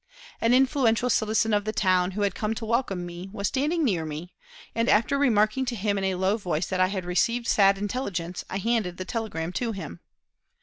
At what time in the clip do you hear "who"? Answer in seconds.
2.17-2.23